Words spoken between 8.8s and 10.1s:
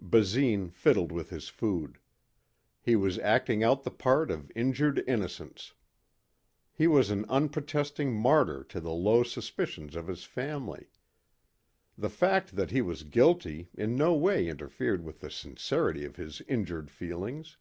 the low suspicions of